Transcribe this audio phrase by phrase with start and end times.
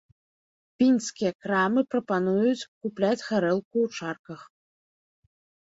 [0.83, 4.41] Пінскія крамы прапануюць купляць гарэлку ў чарках.